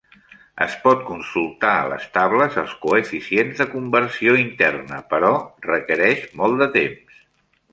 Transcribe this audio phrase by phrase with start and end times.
[0.65, 5.33] Es pot consultar a les tables els coeficients de conversió interna, però
[5.71, 7.23] requereix molt de temps.